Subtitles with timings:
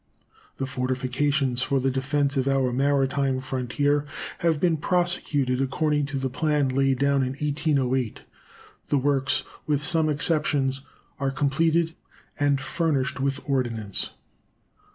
[0.57, 4.07] The fortifications for the defense of our maritime frontier
[4.39, 8.21] have been prosecuted according to the plan laid down in 1808.
[8.87, 10.81] The works, with some exceptions,
[11.19, 11.93] are completed
[12.39, 14.09] and furnished with ordnance.